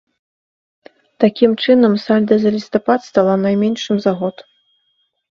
[1.23, 4.35] Такім чынам, сальда за лістапад стала найменшым за год.